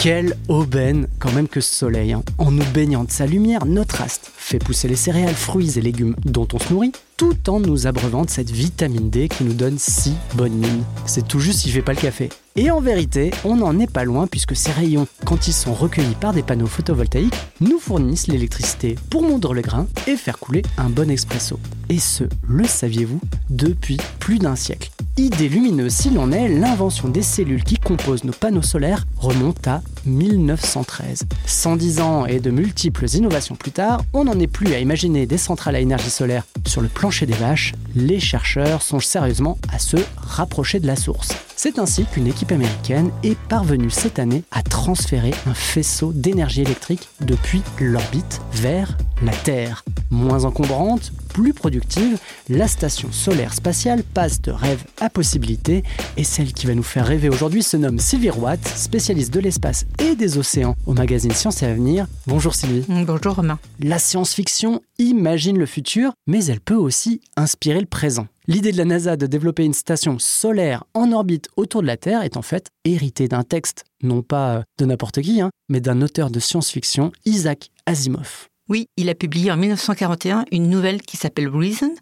Quelle 0.00 0.36
aubaine 0.48 1.08
quand 1.18 1.32
même 1.32 1.48
que 1.48 1.60
ce 1.60 1.74
soleil. 1.74 2.12
hein. 2.12 2.22
En 2.38 2.52
nous 2.52 2.64
baignant 2.72 3.02
de 3.04 3.10
sa 3.10 3.26
lumière, 3.26 3.66
notre 3.66 4.02
astre 4.02 4.30
fait 4.36 4.58
pousser 4.60 4.86
les 4.86 4.94
céréales, 4.94 5.34
fruits 5.34 5.76
et 5.78 5.80
légumes 5.80 6.14
dont 6.24 6.46
on 6.52 6.58
se 6.60 6.72
nourrit, 6.72 6.92
tout 7.16 7.36
en 7.50 7.58
nous 7.58 7.88
abreuvant 7.88 8.24
de 8.24 8.30
cette 8.30 8.50
vitamine 8.50 9.10
D 9.10 9.28
qui 9.28 9.42
nous 9.42 9.54
donne 9.54 9.78
si 9.78 10.12
bonne 10.34 10.52
mine. 10.52 10.84
C'est 11.06 11.26
tout 11.26 11.40
juste 11.40 11.60
s'il 11.60 11.72
fait 11.72 11.82
pas 11.82 11.94
le 11.94 12.00
café. 12.00 12.28
Et 12.54 12.70
en 12.70 12.80
vérité, 12.80 13.32
on 13.44 13.56
n'en 13.56 13.78
est 13.80 13.90
pas 13.90 14.04
loin 14.04 14.28
puisque 14.28 14.54
ces 14.54 14.70
rayons, 14.70 15.08
quand 15.24 15.48
ils 15.48 15.52
sont 15.52 15.74
recueillis 15.74 16.14
par 16.20 16.32
des 16.32 16.42
panneaux 16.44 16.66
photovoltaïques, 16.66 17.34
nous 17.60 17.80
fournissent 17.80 18.28
l'électricité 18.28 18.94
pour 19.10 19.22
mondre 19.22 19.54
le 19.54 19.62
grain 19.62 19.88
et 20.06 20.16
faire 20.16 20.38
couler 20.38 20.62
un 20.78 20.88
bon 20.90 21.10
expresso. 21.10 21.58
Et 21.88 21.98
ce, 21.98 22.24
le 22.46 22.64
saviez-vous, 22.66 23.20
depuis 23.50 23.96
plus 24.20 24.38
d'un 24.38 24.54
siècle. 24.56 24.90
Idée 25.18 25.48
lumineuse 25.48 25.94
s'il 25.94 26.18
en 26.18 26.30
est, 26.30 26.46
l'invention 26.46 27.08
des 27.08 27.22
cellules 27.22 27.64
qui 27.64 27.76
composent 27.76 28.24
nos 28.24 28.34
panneaux 28.34 28.60
solaires 28.60 29.06
remonte 29.16 29.66
à 29.66 29.80
1913. 30.04 31.22
110 31.46 32.00
ans 32.00 32.26
et 32.26 32.38
de 32.38 32.50
multiples 32.50 33.06
innovations 33.06 33.56
plus 33.56 33.70
tard, 33.70 34.02
on 34.12 34.24
n'en 34.24 34.38
est 34.38 34.46
plus 34.46 34.74
à 34.74 34.78
imaginer 34.78 35.24
des 35.24 35.38
centrales 35.38 35.76
à 35.76 35.80
énergie 35.80 36.10
solaire 36.10 36.44
sur 36.66 36.82
le 36.82 36.88
plancher 36.88 37.24
des 37.24 37.32
vaches, 37.32 37.72
les 37.94 38.20
chercheurs 38.20 38.82
songent 38.82 39.06
sérieusement 39.06 39.56
à 39.72 39.78
se 39.78 39.96
rapprocher 40.18 40.80
de 40.80 40.86
la 40.86 40.96
source. 40.96 41.32
C'est 41.56 41.78
ainsi 41.78 42.04
qu'une 42.04 42.26
équipe 42.26 42.52
américaine 42.52 43.10
est 43.22 43.38
parvenue 43.48 43.88
cette 43.88 44.18
année 44.18 44.42
à 44.50 44.62
transférer 44.62 45.32
un 45.46 45.54
faisceau 45.54 46.12
d'énergie 46.12 46.60
électrique 46.60 47.08
depuis 47.22 47.62
l'orbite 47.80 48.42
vers 48.52 48.98
la 49.22 49.32
Terre. 49.32 49.84
Moins 50.10 50.44
encombrante, 50.44 51.12
plus 51.32 51.52
productive, 51.52 52.18
la 52.48 52.68
station 52.68 53.10
solaire 53.12 53.52
spatiale 53.54 54.02
passe 54.02 54.40
de 54.40 54.50
rêve 54.50 54.84
à 55.00 55.10
possibilité 55.10 55.82
et 56.16 56.24
celle 56.24 56.52
qui 56.52 56.66
va 56.66 56.74
nous 56.74 56.82
faire 56.82 57.06
rêver 57.06 57.28
aujourd'hui 57.28 57.62
se 57.62 57.76
nomme 57.76 57.98
Sylvie 57.98 58.30
Roat, 58.30 58.56
spécialiste 58.56 59.32
de 59.32 59.40
l'espace 59.40 59.86
et 59.98 60.14
des 60.14 60.38
océans 60.38 60.76
au 60.86 60.94
magazine 60.94 61.32
Science 61.32 61.62
et 61.62 61.66
Avenir. 61.66 62.06
Bonjour 62.26 62.54
Sylvie. 62.54 62.84
Bonjour 62.88 63.34
Romain. 63.34 63.58
La 63.80 63.98
science-fiction 63.98 64.80
imagine 64.98 65.58
le 65.58 65.66
futur, 65.66 66.12
mais 66.26 66.44
elle 66.46 66.60
peut 66.60 66.74
aussi 66.74 67.20
inspirer 67.36 67.80
le 67.80 67.86
présent. 67.86 68.26
L'idée 68.48 68.70
de 68.70 68.78
la 68.78 68.84
NASA 68.84 69.16
de 69.16 69.26
développer 69.26 69.64
une 69.64 69.74
station 69.74 70.18
solaire 70.18 70.84
en 70.94 71.10
orbite 71.10 71.48
autour 71.56 71.82
de 71.82 71.86
la 71.86 71.96
Terre 71.96 72.22
est 72.22 72.36
en 72.36 72.42
fait 72.42 72.68
héritée 72.84 73.26
d'un 73.26 73.42
texte, 73.42 73.84
non 74.02 74.22
pas 74.22 74.62
de 74.78 74.84
n'importe 74.84 75.20
qui, 75.20 75.40
hein, 75.40 75.50
mais 75.68 75.80
d'un 75.80 76.00
auteur 76.00 76.30
de 76.30 76.38
science-fiction, 76.38 77.10
Isaac 77.24 77.70
Asimov. 77.86 78.48
Oui, 78.68 78.88
il 78.96 79.08
a 79.08 79.14
publié 79.14 79.52
en 79.52 79.56
1941 79.56 80.44
une 80.50 80.68
nouvelle 80.68 81.02
qui 81.02 81.16
s'appelle 81.16 81.48
Reason, 81.48 81.94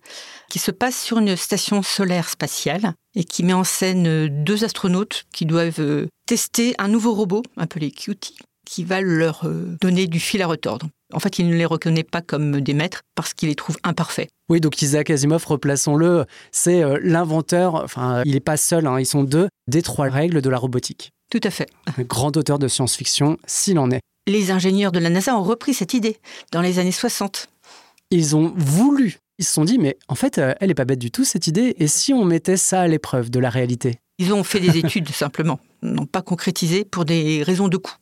qui 0.48 0.58
se 0.58 0.70
passe 0.70 0.98
sur 0.98 1.18
une 1.18 1.36
station 1.36 1.82
solaire 1.82 2.28
spatiale 2.28 2.94
et 3.14 3.24
qui 3.24 3.44
met 3.44 3.52
en 3.52 3.64
scène 3.64 4.28
deux 4.44 4.64
astronautes 4.64 5.24
qui 5.32 5.44
doivent 5.44 5.80
euh, 5.80 6.06
tester 6.26 6.74
un 6.78 6.88
nouveau 6.88 7.12
robot, 7.12 7.42
appelé 7.58 7.90
Cutie, 7.90 8.38
qui 8.64 8.82
va 8.82 9.02
leur 9.02 9.44
euh, 9.44 9.76
donner 9.82 10.06
du 10.06 10.18
fil 10.18 10.40
à 10.40 10.46
retordre. 10.46 10.86
En 11.12 11.18
fait, 11.18 11.38
il 11.38 11.48
ne 11.48 11.54
les 11.54 11.66
reconnaît 11.66 12.02
pas 12.02 12.22
comme 12.22 12.60
des 12.62 12.72
maîtres 12.72 13.02
parce 13.14 13.34
qu'il 13.34 13.50
les 13.50 13.54
trouve 13.54 13.76
imparfaits. 13.84 14.30
Oui, 14.48 14.60
donc 14.60 14.80
Isaac 14.80 15.10
Asimov, 15.10 15.44
replaçons-le, 15.44 16.24
c'est 16.50 16.82
euh, 16.82 16.98
l'inventeur, 17.02 17.74
enfin, 17.74 18.22
il 18.24 18.32
n'est 18.32 18.40
pas 18.40 18.56
seul, 18.56 18.86
hein, 18.86 18.98
ils 18.98 19.06
sont 19.06 19.22
deux, 19.22 19.48
des 19.68 19.82
trois 19.82 20.08
règles 20.08 20.40
de 20.40 20.48
la 20.48 20.58
robotique. 20.58 21.10
Tout 21.30 21.40
à 21.44 21.50
fait. 21.50 21.68
Un 21.98 22.02
grand 22.02 22.36
auteur 22.36 22.58
de 22.58 22.68
science-fiction, 22.68 23.38
s'il 23.46 23.78
en 23.78 23.90
est. 23.90 24.00
Les 24.26 24.50
ingénieurs 24.50 24.90
de 24.90 24.98
la 24.98 25.10
NASA 25.10 25.36
ont 25.36 25.42
repris 25.42 25.74
cette 25.74 25.92
idée 25.92 26.18
dans 26.50 26.62
les 26.62 26.78
années 26.78 26.92
60. 26.92 27.48
Ils 28.10 28.34
ont 28.34 28.54
voulu, 28.56 29.18
ils 29.38 29.44
se 29.44 29.52
sont 29.52 29.64
dit, 29.64 29.78
mais 29.78 29.98
en 30.08 30.14
fait, 30.14 30.38
euh, 30.38 30.54
elle 30.60 30.68
n'est 30.68 30.74
pas 30.74 30.86
bête 30.86 30.98
du 30.98 31.10
tout, 31.10 31.24
cette 31.24 31.46
idée, 31.46 31.74
et 31.78 31.88
si 31.88 32.14
on 32.14 32.24
mettait 32.24 32.56
ça 32.56 32.80
à 32.80 32.88
l'épreuve 32.88 33.28
de 33.28 33.38
la 33.38 33.50
réalité? 33.50 33.98
Ils 34.18 34.32
ont 34.32 34.44
fait 34.44 34.60
des 34.60 34.78
études 34.78 35.08
simplement, 35.12 35.58
n'ont 35.82 36.06
pas 36.06 36.22
concrétisé 36.22 36.84
pour 36.84 37.04
des 37.04 37.42
raisons 37.42 37.68
de 37.68 37.76
coût. 37.76 37.94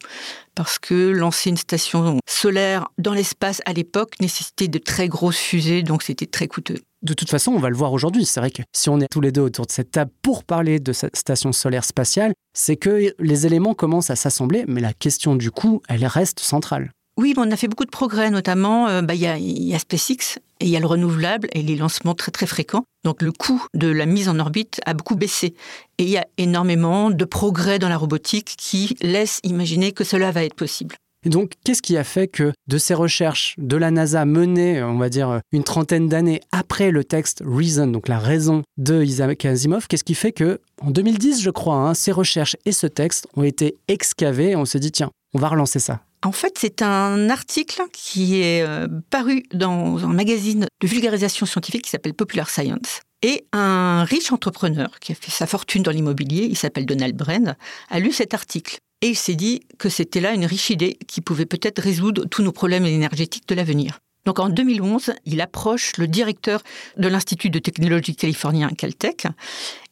Parce 0.55 0.79
que 0.79 1.11
lancer 1.11 1.51
une 1.51 1.57
station 1.57 2.19
solaire 2.29 2.89
dans 2.99 3.15
l'espace 3.15 3.63
à 3.65 3.73
l'époque 3.73 4.21
nécessitait 4.21 4.69
de 4.69 4.79
très 4.79 5.09
grosses 5.09 5.39
fusées, 5.39 5.83
donc 5.83 6.03
c'était 6.03 6.27
très 6.27 6.49
coûteux. 6.49 6.79
De 7.03 7.15
toute 7.15 7.31
façon, 7.31 7.53
on 7.53 7.59
va 7.59 7.71
le 7.71 7.77
voir 7.77 7.93
aujourd'hui. 7.93 8.25
C'est 8.25 8.39
vrai 8.39 8.51
que 8.51 8.63
si 8.73 8.89
on 8.89 9.01
est 9.01 9.09
tous 9.11 9.21
les 9.21 9.33
deux 9.33 9.41
autour 9.41 9.67
de 9.67 9.73
cette 9.73 9.91
table 9.91 10.11
pour 10.23 10.45
parler 10.45 10.79
de 10.79 10.93
cette 10.93 11.17
station 11.17 11.53
solaire 11.53 11.85
spatiale, 11.85 12.33
c'est 12.55 12.77
que 12.77 13.13
les 13.19 13.47
éléments 13.47 13.75
commencent 13.75 14.11
à 14.11 14.17
s'assembler, 14.17 14.65
mais 14.69 14.81
la 14.81 14.93
question 14.93 15.35
du 15.35 15.51
coût, 15.51 15.83
elle 15.89 16.07
reste 16.07 16.39
centrale. 16.39 16.93
Oui, 17.23 17.35
on 17.37 17.53
a 17.53 17.57
fait 17.57 17.69
beaucoup 17.69 17.85
de 17.85 17.91
progrès, 17.91 18.31
notamment 18.31 18.89
euh, 18.89 19.01
bah, 19.01 19.15
il 19.15 19.21
y, 19.21 19.75
a, 19.75 19.79
SpaceX 19.79 20.41
et 20.59 20.65
il 20.65 20.69
y 20.71 20.77
a 20.77 20.81
le 20.81 20.87
renouvelable 20.87 21.47
et 21.53 21.63
les 21.63 21.77
lancements 21.77 22.17
très 22.17 22.33
très 22.33 22.47
fréquents. 22.47 22.83
Donc 23.05 23.23
le 23.23 23.31
coût 23.31 23.65
de 23.75 23.87
la 23.87 24.07
mise 24.07 24.29
en 24.29 24.41
orbite 24.41 24.81
a 24.87 24.93
beaucoup 24.93 25.15
baissé. 25.15 25.55
Et 25.99 26.03
il 26.03 26.09
y 26.09 26.17
a 26.17 26.27
énormément 26.37 27.11
de 27.11 27.25
progrès 27.25 27.79
dans 27.79 27.89
la 27.89 27.97
robotique 27.97 28.57
qui 28.59 28.97
laissent 29.03 29.39
imaginer 29.45 29.93
que 29.93 30.03
cela 30.03 30.33
va 30.33 30.43
être 30.43 30.57
possible. 30.57 30.97
Et 31.25 31.29
donc, 31.29 31.53
qu'est-ce 31.63 31.81
qui 31.81 31.97
a 31.97 32.03
fait 32.03 32.27
que 32.27 32.53
de 32.67 32.79
ces 32.79 32.95
recherches 32.95 33.55
de 33.57 33.77
la 33.77 33.93
NASA 33.93 34.25
menées, 34.25 34.83
on 34.83 34.99
va 34.99 35.09
dire, 35.09 35.43
une 35.53 35.63
trentaine 35.63 36.09
d'années 36.09 36.41
après 36.51 36.91
le 36.91 37.05
texte 37.05 37.41
Reason, 37.47 37.87
donc 37.87 38.09
la 38.09 38.19
raison 38.19 38.65
de 38.79 39.05
Isaac 39.05 39.45
Asimov, 39.45 39.87
qu'est-ce 39.87 40.03
qui 40.03 40.17
fait 40.17 40.33
que, 40.33 40.61
en 40.81 40.91
2010, 40.91 41.41
je 41.41 41.51
crois, 41.51 41.77
hein, 41.77 41.95
ces 41.95 42.11
recherches 42.11 42.57
et 42.65 42.73
ce 42.73 42.89
texte 42.89 43.29
ont 43.37 43.45
été 43.45 43.77
excavés 43.87 44.51
et 44.51 44.57
on 44.57 44.65
s'est 44.65 44.81
dit, 44.81 44.91
tiens, 44.91 45.13
on 45.35 45.39
va 45.39 45.47
relancer 45.47 45.79
ça 45.79 46.01
En 46.25 46.33
fait, 46.33 46.57
c'est 46.57 46.83
un 46.83 47.31
article 47.31 47.83
qui 47.93 48.41
est 48.41 48.63
euh, 48.63 48.87
paru 49.11 49.43
dans 49.53 50.05
un 50.05 50.13
magazine 50.13 50.67
de 50.81 50.87
vulgarisation 50.87 51.47
scientifique 51.47 51.83
qui 51.83 51.91
s'appelle 51.91 52.15
Popular 52.15 52.49
Science. 52.49 53.01
Et 53.23 53.47
un 53.53 54.05
riche 54.05 54.33
entrepreneur 54.33 54.99
qui 55.01 55.13
a 55.13 55.15
fait 55.15 55.31
sa 55.31 55.47
fortune 55.47 55.83
dans 55.83 55.91
l'immobilier, 55.91 56.45
il 56.45 56.57
s'appelle 56.57 56.87
Donald 56.87 57.17
Brand, 57.17 57.57
a 57.91 57.99
lu 57.99 58.13
cet 58.13 58.35
article. 58.35 58.79
Et 59.01 59.09
il 59.09 59.17
s'est 59.17 59.35
dit 59.35 59.63
que 59.79 59.89
c'était 59.89 60.21
là 60.21 60.33
une 60.33 60.45
riche 60.45 60.71
idée 60.71 60.97
qui 61.09 61.21
pouvait 61.21 61.47
peut-être 61.47 61.81
résoudre 61.81 62.25
tous 62.27 62.43
nos 62.43 62.53
problèmes 62.53 62.87
énergétiques 62.87 63.49
de 63.49 63.57
l'avenir. 63.57 63.99
Donc 64.25 64.39
en 64.39 64.49
2011, 64.49 65.13
il 65.27 65.41
approche 65.41 65.97
le 65.97 66.07
directeur 66.07 66.63
de 66.97 67.09
l'Institut 67.09 67.51
de 67.51 67.59
technologie 67.59 68.15
californien 68.15 68.69
Caltech 68.71 69.27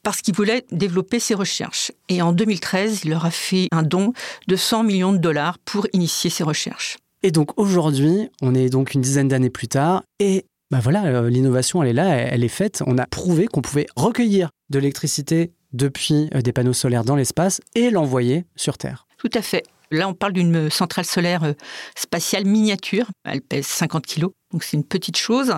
parce 0.02 0.22
qu'il 0.22 0.34
voulait 0.34 0.64
développer 0.70 1.18
ses 1.18 1.34
recherches. 1.34 1.92
Et 2.08 2.22
en 2.22 2.32
2013, 2.32 3.00
il 3.04 3.10
leur 3.10 3.26
a 3.26 3.30
fait 3.30 3.68
un 3.72 3.82
don 3.82 4.12
de 4.46 4.56
100 4.56 4.84
millions 4.84 5.12
de 5.12 5.18
dollars 5.18 5.58
pour 5.58 5.86
initier 5.92 6.30
ses 6.30 6.44
recherches. 6.44 6.96
Et 7.22 7.32
donc 7.32 7.58
aujourd'hui, 7.58 8.30
on 8.40 8.54
est 8.54 8.70
donc 8.70 8.94
une 8.94 9.02
dizaine 9.02 9.28
d'années 9.28 9.50
plus 9.50 9.68
tard, 9.68 10.02
et 10.20 10.46
bah 10.70 10.78
voilà, 10.80 11.04
euh, 11.06 11.28
l'innovation, 11.28 11.82
elle 11.82 11.90
est 11.90 11.92
là, 11.92 12.08
elle, 12.08 12.28
elle 12.32 12.44
est 12.44 12.48
faite. 12.48 12.82
On 12.86 12.96
a 12.96 13.06
prouvé 13.06 13.46
qu'on 13.46 13.60
pouvait 13.60 13.86
recueillir 13.96 14.50
de 14.70 14.78
l'électricité 14.78 15.52
depuis 15.72 16.30
euh, 16.34 16.42
des 16.42 16.52
panneaux 16.52 16.72
solaires 16.72 17.04
dans 17.04 17.16
l'espace 17.16 17.60
et 17.74 17.90
l'envoyer 17.90 18.44
sur 18.56 18.78
Terre. 18.78 19.06
Tout 19.18 19.30
à 19.34 19.42
fait. 19.42 19.64
Là, 19.90 20.08
on 20.08 20.14
parle 20.14 20.32
d'une 20.32 20.70
centrale 20.70 21.04
solaire 21.04 21.44
euh, 21.44 21.52
spatiale 21.96 22.44
miniature. 22.44 23.06
Elle 23.24 23.42
pèse 23.42 23.66
50 23.66 24.06
kilos, 24.06 24.30
donc 24.52 24.62
c'est 24.62 24.76
une 24.76 24.84
petite 24.84 25.16
chose, 25.16 25.52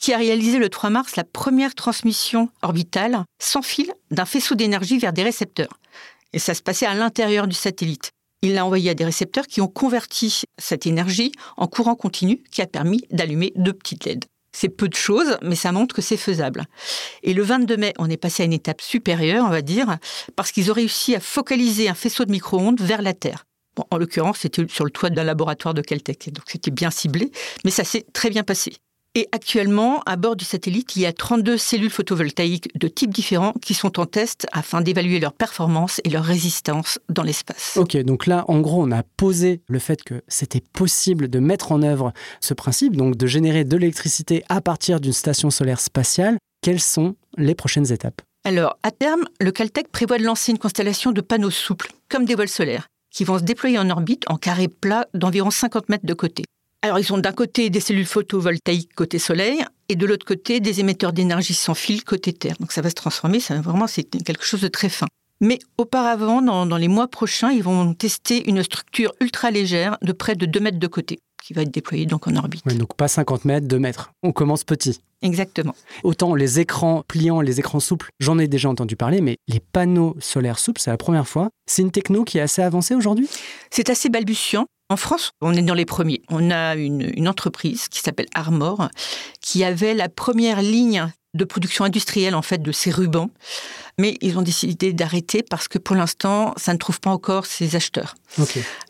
qui 0.00 0.12
a 0.12 0.18
réalisé 0.18 0.58
le 0.58 0.68
3 0.68 0.90
mars 0.90 1.16
la 1.16 1.24
première 1.24 1.74
transmission 1.74 2.48
orbitale 2.62 3.24
sans 3.40 3.62
fil 3.62 3.92
d'un 4.10 4.24
faisceau 4.24 4.54
d'énergie 4.54 4.98
vers 4.98 5.12
des 5.12 5.22
récepteurs. 5.22 5.78
Et 6.32 6.38
ça 6.38 6.54
se 6.54 6.62
passait 6.62 6.86
à 6.86 6.94
l'intérieur 6.94 7.46
du 7.46 7.54
satellite. 7.54 8.10
Il 8.42 8.54
l'a 8.54 8.64
envoyé 8.64 8.90
à 8.90 8.94
des 8.94 9.04
récepteurs 9.04 9.46
qui 9.46 9.60
ont 9.60 9.68
converti 9.68 10.42
cette 10.58 10.86
énergie 10.86 11.32
en 11.56 11.66
courant 11.66 11.96
continu 11.96 12.42
qui 12.50 12.62
a 12.62 12.66
permis 12.66 13.02
d'allumer 13.10 13.52
deux 13.56 13.72
petites 13.72 14.04
LED. 14.04 14.24
C'est 14.52 14.68
peu 14.68 14.88
de 14.88 14.94
choses, 14.94 15.36
mais 15.42 15.54
ça 15.54 15.72
montre 15.72 15.94
que 15.94 16.02
c'est 16.02 16.16
faisable. 16.16 16.64
Et 17.22 17.34
le 17.34 17.42
22 17.42 17.76
mai, 17.76 17.94
on 17.98 18.08
est 18.08 18.16
passé 18.16 18.42
à 18.42 18.46
une 18.46 18.52
étape 18.52 18.80
supérieure, 18.80 19.44
on 19.46 19.50
va 19.50 19.62
dire, 19.62 19.98
parce 20.36 20.52
qu'ils 20.52 20.70
ont 20.70 20.74
réussi 20.74 21.14
à 21.14 21.20
focaliser 21.20 21.88
un 21.88 21.94
faisceau 21.94 22.24
de 22.24 22.32
micro-ondes 22.32 22.80
vers 22.80 23.02
la 23.02 23.12
Terre. 23.12 23.44
Bon, 23.78 23.84
en 23.92 23.96
l'occurrence, 23.96 24.38
c'était 24.38 24.66
sur 24.68 24.84
le 24.84 24.90
toit 24.90 25.08
d'un 25.08 25.22
laboratoire 25.22 25.72
de 25.72 25.82
Caltech, 25.82 26.32
donc 26.32 26.42
c'était 26.48 26.72
bien 26.72 26.90
ciblé, 26.90 27.30
mais 27.64 27.70
ça 27.70 27.84
s'est 27.84 28.04
très 28.12 28.28
bien 28.28 28.42
passé. 28.42 28.72
Et 29.14 29.28
actuellement, 29.30 30.02
à 30.04 30.16
bord 30.16 30.34
du 30.34 30.44
satellite, 30.44 30.96
il 30.96 31.02
y 31.02 31.06
a 31.06 31.12
32 31.12 31.56
cellules 31.56 31.88
photovoltaïques 31.90 32.76
de 32.76 32.88
types 32.88 33.14
différents 33.14 33.52
qui 33.62 33.74
sont 33.74 34.00
en 34.00 34.06
test 34.06 34.48
afin 34.50 34.80
d'évaluer 34.80 35.20
leur 35.20 35.32
performance 35.32 36.00
et 36.02 36.10
leur 36.10 36.24
résistance 36.24 36.98
dans 37.08 37.22
l'espace. 37.22 37.76
Ok, 37.76 37.96
donc 37.98 38.26
là, 38.26 38.44
en 38.48 38.58
gros, 38.58 38.82
on 38.82 38.90
a 38.90 39.04
posé 39.04 39.60
le 39.68 39.78
fait 39.78 40.02
que 40.02 40.22
c'était 40.26 40.62
possible 40.72 41.28
de 41.28 41.38
mettre 41.38 41.70
en 41.70 41.82
œuvre 41.82 42.12
ce 42.40 42.54
principe, 42.54 42.96
donc 42.96 43.16
de 43.16 43.26
générer 43.28 43.62
de 43.62 43.76
l'électricité 43.76 44.42
à 44.48 44.60
partir 44.60 44.98
d'une 44.98 45.12
station 45.12 45.50
solaire 45.50 45.78
spatiale. 45.78 46.36
Quelles 46.62 46.80
sont 46.80 47.14
les 47.36 47.54
prochaines 47.54 47.92
étapes? 47.92 48.22
Alors, 48.44 48.76
à 48.82 48.90
terme, 48.90 49.24
le 49.40 49.52
Caltech 49.52 49.88
prévoit 49.88 50.18
de 50.18 50.24
lancer 50.24 50.50
une 50.50 50.58
constellation 50.58 51.12
de 51.12 51.20
panneaux 51.20 51.50
souples, 51.50 51.92
comme 52.08 52.24
des 52.24 52.34
voiles 52.34 52.48
solaires, 52.48 52.88
qui 53.18 53.24
vont 53.24 53.38
se 53.38 53.42
déployer 53.42 53.80
en 53.80 53.90
orbite 53.90 54.22
en 54.28 54.36
carré 54.36 54.68
plat 54.68 55.08
d'environ 55.12 55.50
50 55.50 55.88
mètres 55.88 56.06
de 56.06 56.14
côté. 56.14 56.44
Alors, 56.82 57.00
ils 57.00 57.12
ont 57.12 57.18
d'un 57.18 57.32
côté 57.32 57.68
des 57.68 57.80
cellules 57.80 58.06
photovoltaïques 58.06 58.94
côté 58.94 59.18
Soleil 59.18 59.64
et 59.88 59.96
de 59.96 60.06
l'autre 60.06 60.24
côté 60.24 60.60
des 60.60 60.78
émetteurs 60.78 61.12
d'énergie 61.12 61.52
sans 61.52 61.74
fil 61.74 62.04
côté 62.04 62.32
Terre. 62.32 62.54
Donc, 62.60 62.70
ça 62.70 62.80
va 62.80 62.90
se 62.90 62.94
transformer. 62.94 63.40
Ça, 63.40 63.60
vraiment, 63.60 63.88
c'est 63.88 64.04
quelque 64.04 64.44
chose 64.44 64.60
de 64.60 64.68
très 64.68 64.88
fin. 64.88 65.08
Mais 65.40 65.58
auparavant, 65.76 66.42
dans, 66.42 66.66
dans, 66.66 66.76
les 66.76 66.88
mois 66.88 67.08
prochains, 67.08 67.50
ils 67.50 67.62
vont 67.62 67.94
tester 67.94 68.48
une 68.48 68.62
structure 68.62 69.12
ultra 69.20 69.50
légère 69.50 69.96
de 70.02 70.12
près 70.12 70.34
de 70.34 70.46
2 70.46 70.60
mètres 70.60 70.78
de 70.78 70.86
côté, 70.86 71.20
qui 71.42 71.52
va 71.52 71.62
être 71.62 71.70
déployée 71.70 72.06
donc 72.06 72.26
en 72.26 72.34
orbite. 72.36 72.64
Ouais, 72.66 72.74
donc 72.74 72.94
pas 72.96 73.08
50 73.08 73.44
mètres, 73.44 73.68
2 73.68 73.78
mètres. 73.78 74.12
On 74.22 74.32
commence 74.32 74.64
petit. 74.64 75.00
Exactement. 75.22 75.74
Autant 76.04 76.34
les 76.34 76.60
écrans 76.60 77.04
pliants, 77.06 77.40
les 77.40 77.58
écrans 77.58 77.80
souples, 77.80 78.10
j'en 78.20 78.38
ai 78.38 78.46
déjà 78.46 78.68
entendu 78.68 78.96
parler, 78.96 79.20
mais 79.20 79.36
les 79.48 79.60
panneaux 79.60 80.16
solaires 80.20 80.58
souples, 80.58 80.80
c'est 80.80 80.90
la 80.90 80.96
première 80.96 81.26
fois. 81.26 81.50
C'est 81.66 81.82
une 81.82 81.90
techno 81.90 82.24
qui 82.24 82.38
est 82.38 82.42
assez 82.42 82.62
avancée 82.62 82.94
aujourd'hui? 82.94 83.28
C'est 83.70 83.90
assez 83.90 84.08
balbutiant. 84.08 84.66
En 84.90 84.96
France, 84.96 85.32
on 85.42 85.52
est 85.52 85.62
dans 85.62 85.74
les 85.74 85.84
premiers. 85.84 86.22
On 86.30 86.50
a 86.50 86.74
une, 86.74 87.12
une 87.14 87.28
entreprise 87.28 87.88
qui 87.88 88.00
s'appelle 88.00 88.28
Armor, 88.34 88.88
qui 89.40 89.62
avait 89.62 89.92
la 89.92 90.08
première 90.08 90.62
ligne 90.62 91.06
de 91.34 91.44
production 91.44 91.84
industrielle 91.84 92.34
en 92.34 92.42
fait 92.42 92.62
de 92.62 92.72
ces 92.72 92.90
rubans, 92.90 93.30
mais 93.98 94.16
ils 94.20 94.38
ont 94.38 94.42
décidé 94.42 94.92
d'arrêter 94.92 95.42
parce 95.42 95.68
que 95.68 95.78
pour 95.78 95.96
l'instant, 95.96 96.54
ça 96.56 96.72
ne 96.72 96.78
trouve 96.78 97.00
pas 97.00 97.10
encore 97.10 97.46
ses 97.46 97.76
acheteurs. 97.76 98.14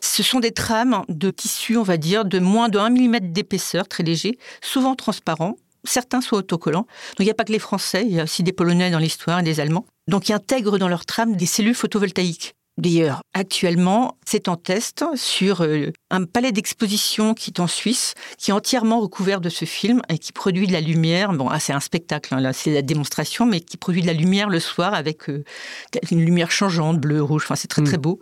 Ce 0.01 0.23
sont 0.23 0.39
des 0.39 0.51
trames 0.51 1.03
de 1.09 1.31
tissu, 1.31 1.77
on 1.77 1.83
va 1.83 1.97
dire, 1.97 2.25
de 2.25 2.39
moins 2.39 2.69
de 2.69 2.79
1 2.79 2.89
mm 2.91 3.19
d'épaisseur, 3.31 3.87
très 3.87 4.03
léger, 4.03 4.37
souvent 4.61 4.95
transparents. 4.95 5.55
Certains 5.85 6.21
sont 6.21 6.35
autocollants. 6.35 6.87
Donc 7.17 7.19
il 7.19 7.25
n'y 7.25 7.31
a 7.31 7.35
pas 7.35 7.45
que 7.45 7.53
les 7.53 7.59
Français, 7.59 8.05
il 8.05 8.13
y 8.13 8.19
a 8.19 8.23
aussi 8.23 8.43
des 8.43 8.51
Polonais 8.51 8.91
dans 8.91 8.99
l'histoire 8.99 9.39
et 9.39 9.43
des 9.43 9.59
Allemands. 9.59 9.85
Donc 10.07 10.29
ils 10.29 10.33
intègrent 10.33 10.77
dans 10.77 10.89
leur 10.89 11.05
trame 11.05 11.35
des 11.35 11.45
cellules 11.45 11.75
photovoltaïques. 11.75 12.53
D'ailleurs, 12.79 13.23
actuellement, 13.33 14.17
c'est 14.25 14.47
en 14.47 14.55
test 14.55 15.03
sur 15.15 15.61
euh, 15.61 15.91
un 16.11 16.23
palais 16.23 16.53
d'exposition 16.53 17.33
qui 17.33 17.49
est 17.49 17.59
en 17.59 17.67
Suisse, 17.67 18.13
qui 18.37 18.51
est 18.51 18.53
entièrement 18.53 19.01
recouvert 19.01 19.41
de 19.41 19.49
ce 19.49 19.65
film 19.65 20.01
et 20.07 20.17
qui 20.17 20.31
produit 20.31 20.65
de 20.65 20.71
la 20.71 20.79
lumière. 20.79 21.33
Bon, 21.33 21.49
ah, 21.49 21.59
c'est 21.59 21.73
un 21.73 21.81
spectacle, 21.81 22.33
hein, 22.33 22.39
là, 22.39 22.53
c'est 22.53 22.73
la 22.73 22.81
démonstration, 22.81 23.45
mais 23.45 23.59
qui 23.59 23.75
produit 23.75 24.01
de 24.01 24.07
la 24.07 24.13
lumière 24.13 24.47
le 24.47 24.61
soir 24.61 24.93
avec 24.93 25.29
euh, 25.29 25.43
une 26.09 26.23
lumière 26.23 26.51
changeante, 26.51 27.01
bleu, 27.01 27.21
rouge. 27.21 27.43
Enfin, 27.43 27.55
c'est 27.55 27.67
très, 27.67 27.83
très 27.83 27.97
beau. 27.97 28.21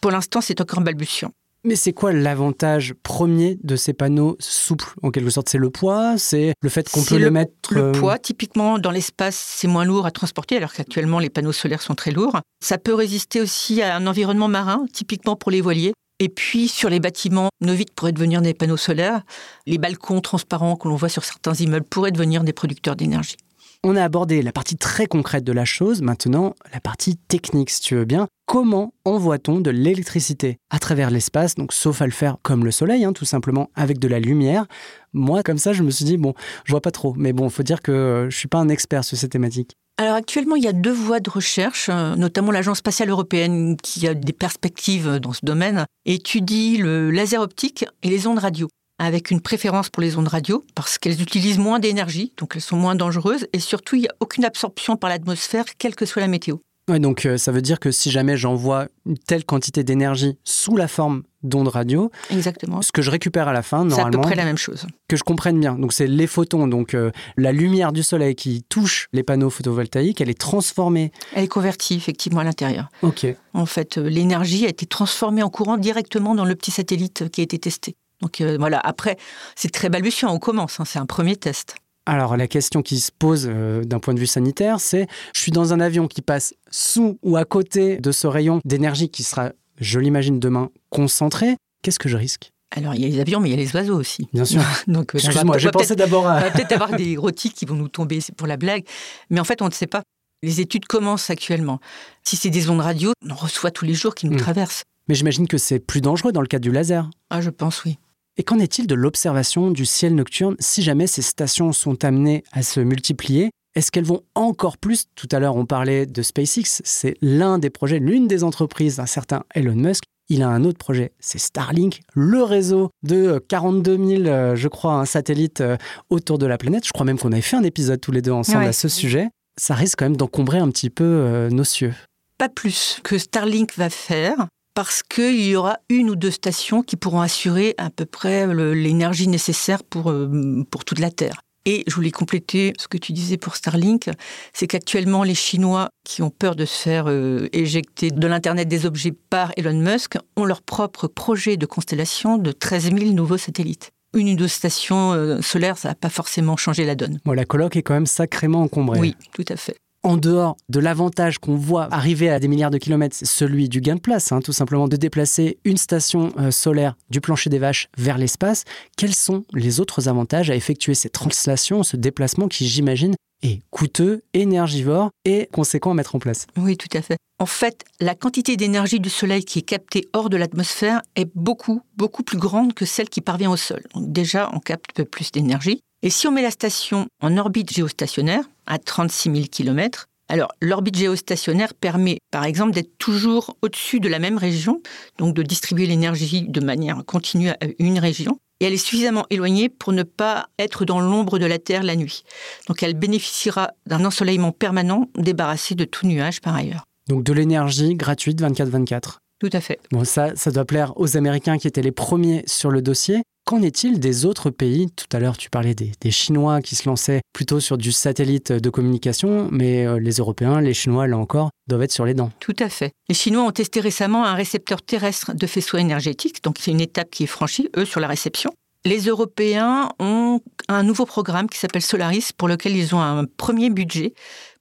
Pour 0.00 0.10
l'instant, 0.10 0.40
c'est 0.40 0.60
encore 0.60 0.80
balbutiant. 0.80 1.30
Mais 1.64 1.76
c'est 1.76 1.92
quoi 1.92 2.12
l'avantage 2.12 2.92
premier 3.04 3.56
de 3.62 3.76
ces 3.76 3.92
panneaux 3.92 4.36
souples 4.40 4.94
En 5.02 5.12
quelque 5.12 5.30
sorte, 5.30 5.48
c'est 5.48 5.58
le 5.58 5.70
poids, 5.70 6.18
c'est 6.18 6.54
le 6.60 6.68
fait 6.68 6.88
qu'on 6.90 7.04
peut 7.04 7.18
le, 7.18 7.26
les 7.26 7.30
mettre. 7.30 7.52
Le 7.72 7.82
euh, 7.82 7.92
poids, 7.92 8.18
typiquement, 8.18 8.80
dans 8.80 8.90
l'espace, 8.90 9.36
c'est 9.36 9.68
moins 9.68 9.84
lourd 9.84 10.04
à 10.04 10.10
transporter, 10.10 10.56
alors 10.56 10.72
qu'actuellement, 10.72 11.20
les 11.20 11.30
panneaux 11.30 11.52
solaires 11.52 11.82
sont 11.82 11.94
très 11.94 12.10
lourds. 12.10 12.40
Ça 12.60 12.78
peut 12.78 12.94
résister 12.94 13.40
aussi 13.40 13.80
à 13.80 13.94
un 13.94 14.08
environnement 14.08 14.48
marin, 14.48 14.86
typiquement 14.92 15.36
pour 15.36 15.52
les 15.52 15.60
voiliers. 15.60 15.92
Et 16.18 16.28
puis, 16.28 16.66
sur 16.66 16.90
les 16.90 16.98
bâtiments, 16.98 17.48
nos 17.60 17.74
vitres 17.74 17.92
pourraient 17.94 18.12
devenir 18.12 18.42
des 18.42 18.54
panneaux 18.54 18.76
solaires. 18.76 19.22
Les 19.66 19.78
balcons 19.78 20.20
transparents 20.20 20.74
que 20.74 20.88
l'on 20.88 20.96
voit 20.96 21.08
sur 21.08 21.24
certains 21.24 21.54
immeubles 21.54 21.86
pourraient 21.86 22.12
devenir 22.12 22.42
des 22.42 22.52
producteurs 22.52 22.96
d'énergie. 22.96 23.36
On 23.84 23.96
a 23.96 24.04
abordé 24.04 24.42
la 24.42 24.52
partie 24.52 24.76
très 24.76 25.06
concrète 25.06 25.42
de 25.42 25.50
la 25.50 25.64
chose, 25.64 26.02
maintenant 26.02 26.54
la 26.72 26.78
partie 26.78 27.16
technique, 27.16 27.68
si 27.68 27.80
tu 27.80 27.96
veux 27.96 28.04
bien. 28.04 28.28
Comment 28.46 28.94
envoie-t-on 29.04 29.60
de 29.60 29.70
l'électricité 29.70 30.58
à 30.70 30.78
travers 30.78 31.10
l'espace, 31.10 31.56
donc 31.56 31.72
sauf 31.72 32.00
à 32.00 32.06
le 32.06 32.12
faire 32.12 32.36
comme 32.42 32.64
le 32.64 32.70
soleil, 32.70 33.04
hein, 33.04 33.12
tout 33.12 33.24
simplement 33.24 33.70
avec 33.74 33.98
de 33.98 34.06
la 34.06 34.20
lumière? 34.20 34.66
Moi, 35.12 35.42
comme 35.42 35.58
ça, 35.58 35.72
je 35.72 35.82
me 35.82 35.90
suis 35.90 36.04
dit, 36.04 36.16
bon, 36.16 36.32
je 36.64 36.70
vois 36.70 36.80
pas 36.80 36.92
trop, 36.92 37.12
mais 37.16 37.32
bon, 37.32 37.50
faut 37.50 37.64
dire 37.64 37.82
que 37.82 37.90
euh, 37.90 38.30
je 38.30 38.36
suis 38.36 38.46
pas 38.46 38.58
un 38.58 38.68
expert 38.68 39.02
sur 39.02 39.18
ces 39.18 39.28
thématiques. 39.28 39.72
Alors 39.98 40.14
actuellement, 40.14 40.54
il 40.54 40.62
y 40.62 40.68
a 40.68 40.72
deux 40.72 40.92
voies 40.92 41.18
de 41.18 41.28
recherche, 41.28 41.88
euh, 41.88 42.14
notamment 42.14 42.52
l'Agence 42.52 42.78
spatiale 42.78 43.10
européenne 43.10 43.76
qui 43.82 44.06
a 44.06 44.14
des 44.14 44.32
perspectives 44.32 45.18
dans 45.18 45.32
ce 45.32 45.40
domaine, 45.42 45.86
étudie 46.06 46.76
le 46.76 47.10
laser 47.10 47.40
optique 47.40 47.84
et 48.04 48.08
les 48.08 48.28
ondes 48.28 48.38
radio 48.38 48.68
avec 48.98 49.30
une 49.30 49.40
préférence 49.40 49.88
pour 49.90 50.02
les 50.02 50.16
ondes 50.16 50.28
radio, 50.28 50.64
parce 50.74 50.98
qu'elles 50.98 51.20
utilisent 51.22 51.58
moins 51.58 51.78
d'énergie, 51.80 52.32
donc 52.38 52.52
elles 52.54 52.62
sont 52.62 52.76
moins 52.76 52.94
dangereuses, 52.94 53.46
et 53.52 53.58
surtout, 53.58 53.96
il 53.96 54.02
n'y 54.02 54.08
a 54.08 54.14
aucune 54.20 54.44
absorption 54.44 54.96
par 54.96 55.10
l'atmosphère, 55.10 55.64
quelle 55.78 55.94
que 55.96 56.06
soit 56.06 56.22
la 56.22 56.28
météo. 56.28 56.56
Ouais, 56.88 56.98
donc 56.98 57.26
euh, 57.26 57.38
ça 57.38 57.52
veut 57.52 57.62
dire 57.62 57.78
que 57.78 57.92
si 57.92 58.10
jamais 58.10 58.36
j'envoie 58.36 58.88
une 59.06 59.16
telle 59.16 59.44
quantité 59.44 59.84
d'énergie 59.84 60.36
sous 60.42 60.76
la 60.76 60.88
forme 60.88 61.22
d'ondes 61.44 61.68
radio, 61.68 62.10
Exactement. 62.28 62.82
ce 62.82 62.90
que 62.90 63.02
je 63.02 63.10
récupère 63.10 63.46
à 63.46 63.52
la 63.52 63.62
fin, 63.62 63.88
C'est 63.88 63.94
à 63.94 63.96
peu 63.96 64.02
normalement, 64.02 64.22
près 64.22 64.34
la 64.34 64.44
même 64.44 64.58
chose. 64.58 64.86
que 65.08 65.16
je 65.16 65.22
comprenne 65.22 65.60
bien. 65.60 65.76
Donc 65.76 65.92
c'est 65.92 66.08
les 66.08 66.26
photons, 66.26 66.66
donc 66.66 66.94
euh, 66.94 67.12
la 67.36 67.52
lumière 67.52 67.92
du 67.92 68.02
soleil 68.02 68.34
qui 68.34 68.64
touche 68.68 69.06
les 69.12 69.22
panneaux 69.22 69.48
photovoltaïques, 69.50 70.20
elle 70.20 70.28
est 70.30 70.38
transformée. 70.38 71.12
Elle 71.34 71.44
est 71.44 71.48
convertie 71.48 71.94
effectivement 71.94 72.40
à 72.40 72.44
l'intérieur. 72.44 72.88
Ok. 73.02 73.26
En 73.54 73.66
fait, 73.66 73.98
euh, 73.98 74.08
l'énergie 74.08 74.66
a 74.66 74.68
été 74.68 74.84
transformée 74.84 75.44
en 75.44 75.50
courant 75.50 75.76
directement 75.78 76.34
dans 76.34 76.44
le 76.44 76.56
petit 76.56 76.72
satellite 76.72 77.28
qui 77.30 77.42
a 77.42 77.44
été 77.44 77.60
testé. 77.60 77.94
Donc 78.22 78.40
euh, 78.40 78.56
voilà, 78.58 78.80
après, 78.82 79.16
c'est 79.56 79.70
très 79.70 79.88
balbutiant, 79.90 80.32
on 80.32 80.38
commence, 80.38 80.80
hein, 80.80 80.84
c'est 80.86 80.98
un 80.98 81.06
premier 81.06 81.36
test. 81.36 81.74
Alors 82.06 82.36
la 82.36 82.48
question 82.48 82.82
qui 82.82 82.98
se 82.98 83.12
pose 83.16 83.46
euh, 83.48 83.84
d'un 83.84 83.98
point 84.00 84.14
de 84.14 84.18
vue 84.20 84.26
sanitaire, 84.26 84.80
c'est 84.80 85.06
je 85.34 85.40
suis 85.40 85.52
dans 85.52 85.72
un 85.72 85.80
avion 85.80 86.08
qui 86.08 86.22
passe 86.22 86.54
sous 86.70 87.18
ou 87.22 87.36
à 87.36 87.44
côté 87.44 87.98
de 87.98 88.10
ce 88.12 88.26
rayon 88.26 88.60
d'énergie 88.64 89.08
qui 89.08 89.22
sera, 89.22 89.50
je 89.80 89.98
l'imagine 90.00 90.40
demain, 90.40 90.70
concentré. 90.90 91.56
Qu'est-ce 91.82 91.98
que 91.98 92.08
je 92.08 92.16
risque? 92.16 92.50
Alors, 92.74 92.94
il 92.94 93.02
y 93.02 93.04
a 93.04 93.08
les 93.08 93.20
avions, 93.20 93.38
mais 93.38 93.50
il 93.50 93.52
y 93.52 93.54
a 93.54 93.58
les 93.58 93.74
oiseaux 93.76 93.98
aussi. 93.98 94.28
Bien 94.32 94.46
sûr. 94.46 94.62
Donc, 94.86 95.14
euh, 95.14 95.18
on 95.22 95.26
Excuse-moi, 95.26 95.56
on 95.56 95.58
j'ai 95.58 95.70
pensé 95.70 95.94
d'abord 95.94 96.24
on 96.24 96.28
à... 96.28 96.40
va 96.40 96.50
peut-être 96.50 96.72
avoir 96.72 96.90
des 96.96 97.14
gros 97.14 97.30
tiques 97.30 97.54
qui 97.54 97.66
vont 97.66 97.74
nous 97.74 97.88
tomber, 97.88 98.20
pour 98.36 98.46
la 98.46 98.56
blague. 98.56 98.84
Mais 99.28 99.40
en 99.40 99.44
fait, 99.44 99.60
on 99.60 99.66
ne 99.66 99.72
sait 99.72 99.86
pas. 99.86 100.02
Les 100.42 100.60
études 100.62 100.86
commencent 100.86 101.28
actuellement. 101.28 101.80
Si 102.24 102.36
c'est 102.36 102.48
des 102.50 102.70
ondes 102.70 102.80
radio, 102.80 103.12
on 103.26 103.30
en 103.30 103.34
reçoit 103.34 103.70
tous 103.70 103.84
les 103.84 103.92
jours 103.94 104.14
qui 104.14 104.26
nous 104.26 104.34
Mm. 104.36 104.40
traversent. 104.40 104.84
Mais 105.08 105.14
j'imagine 105.14 105.46
que 105.48 105.58
c'est 105.58 105.80
plus 105.80 106.00
dangereux 106.00 106.32
dans 106.32 106.40
le 106.40 106.46
cas 106.46 106.58
du 106.58 106.72
laser. 106.72 107.10
Ah, 107.28 107.40
je 107.42 107.50
pense, 107.50 107.84
oui. 107.84 107.98
Et 108.38 108.42
qu'en 108.44 108.58
est-il 108.58 108.86
de 108.86 108.94
l'observation 108.94 109.70
du 109.70 109.84
ciel 109.84 110.14
nocturne 110.14 110.56
si 110.58 110.82
jamais 110.82 111.06
ces 111.06 111.22
stations 111.22 111.72
sont 111.72 112.04
amenées 112.04 112.44
à 112.52 112.62
se 112.62 112.80
multiplier? 112.80 113.50
Est-ce 113.74 113.90
qu'elles 113.90 114.04
vont 114.04 114.22
encore 114.34 114.78
plus? 114.78 115.04
Tout 115.14 115.28
à 115.32 115.38
l'heure, 115.38 115.56
on 115.56 115.66
parlait 115.66 116.06
de 116.06 116.22
SpaceX. 116.22 116.82
C'est 116.84 117.14
l'un 117.22 117.58
des 117.58 117.70
projets, 117.70 117.98
l'une 117.98 118.26
des 118.28 118.44
entreprises 118.44 118.96
d'un 118.96 119.06
certain 119.06 119.44
Elon 119.54 119.74
Musk. 119.74 120.04
Il 120.28 120.42
a 120.42 120.48
un 120.48 120.64
autre 120.64 120.78
projet, 120.78 121.12
c'est 121.20 121.38
Starlink, 121.38 122.00
le 122.14 122.42
réseau 122.42 122.90
de 123.02 123.16
euh, 123.16 123.40
42 123.48 123.96
000, 123.96 124.22
euh, 124.26 124.56
je 124.56 124.68
crois, 124.68 124.94
un 124.94 125.04
satellite 125.04 125.60
euh, 125.60 125.76
autour 126.10 126.38
de 126.38 126.46
la 126.46 126.56
planète. 126.58 126.86
Je 126.86 126.92
crois 126.92 127.04
même 127.04 127.18
qu'on 127.18 127.32
avait 127.32 127.42
fait 127.42 127.56
un 127.56 127.64
épisode 127.64 128.00
tous 128.00 128.12
les 128.12 128.22
deux 128.22 128.30
ensemble 128.30 128.60
Ouais. 128.60 128.68
à 128.68 128.72
ce 128.72 128.88
sujet. 128.88 129.28
Ça 129.60 129.74
risque 129.74 129.98
quand 129.98 130.04
même 130.06 130.16
d'encombrer 130.16 130.58
un 130.58 130.70
petit 130.70 130.88
peu 130.90 131.04
euh, 131.04 131.50
nos 131.50 131.64
cieux. 131.64 131.92
Pas 132.38 132.48
plus 132.48 133.00
que 133.02 133.18
Starlink 133.18 133.74
va 133.76 133.90
faire, 133.90 134.46
parce 134.74 135.02
qu'il 135.02 135.44
y 135.44 135.56
aura 135.56 135.78
une 135.88 136.10
ou 136.10 136.16
deux 136.16 136.30
stations 136.30 136.82
qui 136.82 136.96
pourront 136.96 137.20
assurer 137.20 137.74
à 137.78 137.90
peu 137.90 138.04
près 138.04 138.46
l'énergie 138.74 139.28
nécessaire 139.28 139.82
pour, 139.82 140.10
euh, 140.10 140.64
pour 140.70 140.84
toute 140.84 140.98
la 140.98 141.10
Terre. 141.10 141.42
Et 141.64 141.84
je 141.86 141.94
voulais 141.94 142.10
compléter 142.10 142.72
ce 142.78 142.88
que 142.88 142.98
tu 142.98 143.12
disais 143.12 143.36
pour 143.36 143.54
Starlink, 143.54 144.10
c'est 144.52 144.66
qu'actuellement 144.66 145.22
les 145.22 145.34
Chinois 145.34 145.90
qui 146.04 146.22
ont 146.22 146.30
peur 146.30 146.56
de 146.56 146.64
se 146.64 146.76
faire 146.76 147.04
euh, 147.08 147.48
éjecter 147.52 148.10
de 148.10 148.26
l'Internet 148.26 148.66
des 148.66 148.84
objets 148.84 149.12
par 149.30 149.52
Elon 149.56 149.78
Musk 149.78 150.16
ont 150.36 150.44
leur 150.44 150.62
propre 150.62 151.06
projet 151.06 151.56
de 151.56 151.66
constellation 151.66 152.36
de 152.36 152.50
13 152.50 152.96
000 152.96 153.12
nouveaux 153.12 153.38
satellites. 153.38 153.92
Une 154.14 154.30
ou 154.30 154.36
deux 154.36 154.48
stations 154.48 155.12
euh, 155.12 155.40
solaires, 155.40 155.78
ça 155.78 155.90
n'a 155.90 155.94
pas 155.94 156.10
forcément 156.10 156.56
changé 156.56 156.84
la 156.84 156.96
donne. 156.96 157.20
Bon, 157.24 157.32
la 157.32 157.44
coloc 157.44 157.76
est 157.76 157.82
quand 157.82 157.94
même 157.94 158.06
sacrément 158.06 158.62
encombrée. 158.62 158.98
Oui, 158.98 159.16
tout 159.32 159.44
à 159.48 159.56
fait. 159.56 159.76
En 160.02 160.16
dehors 160.16 160.56
de 160.68 160.80
l'avantage 160.80 161.38
qu'on 161.38 161.56
voit 161.56 161.88
arriver 161.92 162.28
à 162.28 162.40
des 162.40 162.48
milliards 162.48 162.70
de 162.70 162.78
kilomètres, 162.78 163.16
celui 163.22 163.68
du 163.68 163.80
gain 163.80 163.96
de 163.96 164.00
place, 164.00 164.32
hein, 164.32 164.40
tout 164.40 164.52
simplement 164.52 164.88
de 164.88 164.96
déplacer 164.96 165.58
une 165.64 165.76
station 165.76 166.32
euh, 166.38 166.50
solaire 166.50 166.96
du 167.10 167.20
plancher 167.20 167.50
des 167.50 167.58
vaches 167.58 167.88
vers 167.96 168.18
l'espace, 168.18 168.64
quels 168.96 169.14
sont 169.14 169.44
les 169.52 169.80
autres 169.80 170.08
avantages 170.08 170.50
à 170.50 170.56
effectuer 170.56 170.94
cette 170.94 171.12
translation, 171.12 171.82
ce 171.82 171.96
déplacement 171.96 172.48
qui, 172.48 172.66
j'imagine, 172.66 173.14
est 173.42 173.60
coûteux, 173.70 174.22
énergivore 174.34 175.10
et 175.24 175.48
conséquent 175.52 175.90
à 175.90 175.94
mettre 175.94 176.14
en 176.14 176.18
place 176.18 176.46
Oui, 176.56 176.76
tout 176.76 176.88
à 176.96 177.02
fait. 177.02 177.16
En 177.38 177.46
fait, 177.46 177.84
la 178.00 178.14
quantité 178.14 178.56
d'énergie 178.56 179.00
du 179.00 179.10
Soleil 179.10 179.44
qui 179.44 179.58
est 179.58 179.62
captée 179.62 180.08
hors 180.12 180.30
de 180.30 180.36
l'atmosphère 180.36 181.02
est 181.16 181.28
beaucoup, 181.34 181.82
beaucoup 181.96 182.22
plus 182.22 182.38
grande 182.38 182.72
que 182.72 182.84
celle 182.84 183.08
qui 183.08 183.20
parvient 183.20 183.50
au 183.50 183.56
sol. 183.56 183.82
Donc 183.94 184.12
déjà, 184.12 184.48
on 184.52 184.60
capte 184.60 184.90
un 184.90 185.02
peu 185.02 185.04
plus 185.04 185.32
d'énergie. 185.32 185.80
Et 186.02 186.10
si 186.10 186.26
on 186.26 186.32
met 186.32 186.42
la 186.42 186.50
station 186.50 187.06
en 187.20 187.36
orbite 187.36 187.72
géostationnaire, 187.72 188.44
à 188.66 188.78
36 188.78 189.32
000 189.32 189.46
km, 189.50 190.06
Alors, 190.32 190.48
l'orbite 190.62 190.96
géostationnaire 190.96 191.74
permet, 191.74 192.16
par 192.30 192.44
exemple, 192.44 192.72
d'être 192.72 192.96
toujours 192.96 193.54
au-dessus 193.60 194.00
de 194.00 194.08
la 194.08 194.18
même 194.18 194.38
région, 194.38 194.80
donc 195.18 195.34
de 195.34 195.42
distribuer 195.42 195.86
l'énergie 195.86 196.48
de 196.48 196.60
manière 196.64 197.04
continue 197.04 197.50
à 197.50 197.58
une 197.78 197.98
région. 197.98 198.38
Et 198.58 198.64
elle 198.64 198.72
est 198.72 198.78
suffisamment 198.78 199.26
éloignée 199.28 199.68
pour 199.68 199.92
ne 199.92 200.04
pas 200.04 200.46
être 200.58 200.86
dans 200.86 201.00
l'ombre 201.00 201.38
de 201.38 201.44
la 201.44 201.58
Terre 201.58 201.82
la 201.82 201.96
nuit. 201.96 202.22
Donc, 202.66 202.82
elle 202.82 202.94
bénéficiera 202.94 203.72
d'un 203.84 204.06
ensoleillement 204.06 204.52
permanent, 204.52 205.10
débarrassé 205.18 205.74
de 205.74 205.84
tout 205.84 206.06
nuage 206.06 206.40
par 206.40 206.54
ailleurs. 206.54 206.84
Donc, 207.10 207.24
de 207.24 207.34
l'énergie 207.34 207.94
gratuite 207.94 208.40
24-24. 208.40 209.18
Tout 209.42 209.50
à 209.54 209.60
fait. 209.60 209.80
Bon, 209.90 210.04
ça, 210.04 210.36
ça 210.36 210.52
doit 210.52 210.64
plaire 210.64 210.92
aux 210.94 211.16
Américains 211.16 211.58
qui 211.58 211.66
étaient 211.66 211.82
les 211.82 211.90
premiers 211.90 212.44
sur 212.46 212.70
le 212.70 212.80
dossier. 212.80 213.22
Qu'en 213.44 213.60
est-il 213.60 213.98
des 213.98 214.24
autres 214.24 214.50
pays? 214.50 214.86
Tout 214.94 215.08
à 215.16 215.18
l'heure, 215.18 215.36
tu 215.36 215.50
parlais 215.50 215.74
des, 215.74 216.10
Chinois 216.12 216.60
qui 216.60 216.76
se 216.76 216.88
lançaient 216.88 217.22
plutôt 217.32 217.58
sur 217.58 217.76
du 217.76 217.90
satellite 217.90 218.52
de 218.52 218.70
communication, 218.70 219.48
mais 219.50 219.84
euh, 219.84 219.98
les 219.98 220.18
Européens, 220.18 220.60
les 220.60 220.74
Chinois, 220.74 221.08
là 221.08 221.18
encore, 221.18 221.50
doivent 221.66 221.82
être 221.82 221.90
sur 221.90 222.04
les 222.04 222.14
dents. 222.14 222.30
Tout 222.38 222.54
à 222.60 222.68
fait. 222.68 222.92
Les 223.08 223.16
Chinois 223.16 223.42
ont 223.42 223.50
testé 223.50 223.80
récemment 223.80 224.24
un 224.24 224.34
récepteur 224.34 224.80
terrestre 224.80 225.34
de 225.34 225.46
faisceau 225.48 225.76
énergétique, 225.76 226.44
donc 226.44 226.58
c'est 226.60 226.70
une 226.70 226.80
étape 226.80 227.10
qui 227.10 227.24
est 227.24 227.26
franchie, 227.26 227.68
eux, 227.76 227.84
sur 227.84 227.98
la 227.98 228.06
réception. 228.06 228.52
Les 228.84 229.06
Européens 229.06 229.88
ont 229.98 230.40
un 230.68 230.84
nouveau 230.84 231.04
programme 231.04 231.48
qui 231.48 231.58
s'appelle 231.58 231.82
Solaris, 231.82 232.30
pour 232.36 232.46
lequel 232.46 232.76
ils 232.76 232.94
ont 232.94 233.00
un 233.00 233.24
premier 233.24 233.70
budget 233.70 234.14